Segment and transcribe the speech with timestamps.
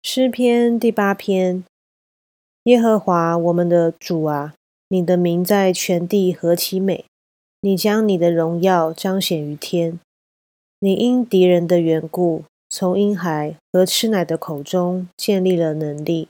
[0.00, 1.64] 诗篇第八篇：
[2.64, 4.54] 耶和华我们的主啊，
[4.88, 7.04] 你的名在全地何其美！
[7.60, 9.98] 你将你的荣耀彰显于天。
[10.78, 16.28] 你因敌人的缘故，从婴孩和吃奶的口中建立了能力，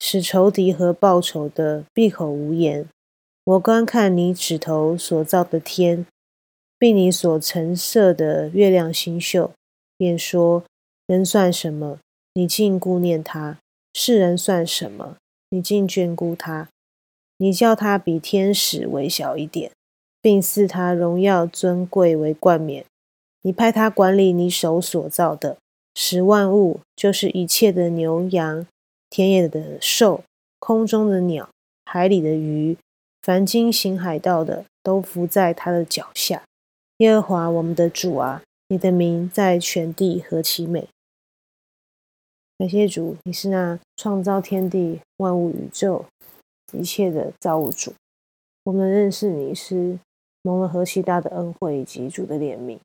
[0.00, 2.88] 使仇敌和报仇的闭口无言。
[3.44, 6.06] 我观看你指头所造的天，
[6.78, 9.50] 并你所陈设的月亮星宿，
[9.98, 10.64] 便说：
[11.06, 11.98] 人算什么？
[12.34, 13.58] 你竟顾念他，
[13.92, 15.16] 世人算什么？
[15.50, 16.70] 你竟眷顾他？
[17.36, 19.70] 你叫他比天使微小一点，
[20.22, 22.86] 并赐他荣耀尊贵为冠冕。
[23.42, 25.58] 你派他管理你手所造的
[25.94, 28.66] 十万物，就是一切的牛羊、
[29.10, 30.22] 田野的兽、
[30.58, 31.50] 空中的鸟、
[31.84, 32.78] 海里的鱼，
[33.20, 36.44] 凡经行海道的，都伏在他的脚下。
[36.98, 40.88] 耶和华我们的主啊，你的名在全地何其美！
[42.62, 46.04] 感谢主，你是那创造天地万物宇宙
[46.72, 47.92] 一切的造物主。
[48.62, 49.98] 我们认识你是
[50.42, 52.78] 蒙了何其大的恩惠以及主的怜悯。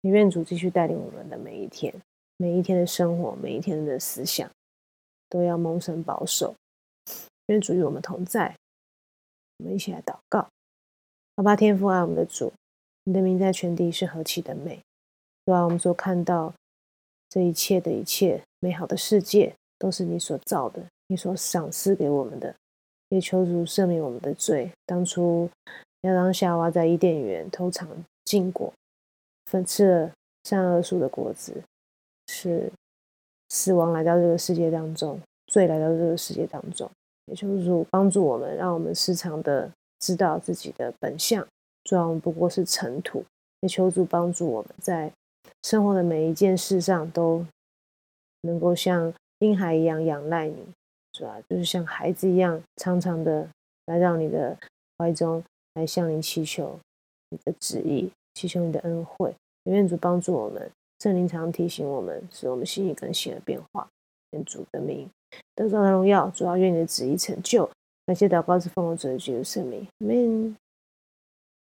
[0.00, 1.94] 也愿主继续带领我们的每一天，
[2.36, 4.50] 每一天的生活，每一天的思想，
[5.28, 6.56] 都要蒙神保守。
[7.46, 8.56] 愿主与我们同在。
[9.58, 10.48] 我们一起来祷告：
[11.36, 12.52] 阿爸天父爱我们的主，
[13.04, 14.80] 你的名在全地是何其的美。
[15.44, 16.52] 主啊，我们所看到
[17.36, 18.42] 这一切的一切。
[18.60, 22.54] 美好的世界都是你所造的，你所赏赐给我们的。
[23.10, 24.72] 也求主赦免我们的罪。
[24.86, 25.46] 当初
[26.00, 27.86] 亚当夏娃在伊甸园偷尝
[28.24, 28.72] 禁果，
[29.50, 30.10] 分吃了
[30.44, 31.52] 善恶树的果子，
[32.28, 32.72] 是
[33.50, 36.90] 死亡来到这个世界当中，罪来到这个世界当中。
[37.26, 41.46] 也求主帮助我们，让我们时常的知道自己的本相，
[41.84, 43.22] 主要我们不过是尘土。
[43.60, 45.12] 也求主帮助我们在
[45.62, 47.44] 生活的每一件事上都。
[48.42, 50.64] 能够像婴孩一样仰赖你，
[51.14, 51.36] 是吧？
[51.48, 53.48] 就是像孩子一样，常常的
[53.86, 54.56] 来到你的
[54.96, 55.42] 怀中，
[55.74, 56.78] 来向你祈求
[57.30, 59.34] 你的旨意，祈求你的恩惠。
[59.64, 60.70] 愿主帮助我们，
[61.00, 63.88] 圣灵常提醒我们，使我们心意更新而变化。
[64.30, 65.10] 愿主的名
[65.56, 67.68] 得到荣耀，主要愿你的旨意成就。
[68.04, 70.54] 感谢祷告是奉我主的基督圣名，Amen。